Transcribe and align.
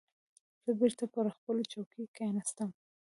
زه 0.63 0.71
بېرته 0.79 1.05
پر 1.13 1.25
خپلې 1.35 1.63
چوکۍ 1.71 2.03
کېناستم. 2.15 2.69